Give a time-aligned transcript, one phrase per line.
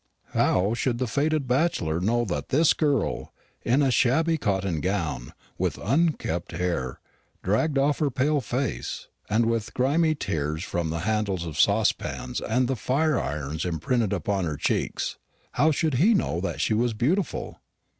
[0.33, 3.31] How should the faded bachelor know that this girl,
[3.63, 6.99] in a shabby cotton gown, with unkempt hair
[7.43, 12.79] dragged off her pale face, and with grimy smears from the handles of saucepans and
[12.79, 15.17] fire irons imprinted upon her cheeks
[15.51, 17.59] how should he know that she was beautiful?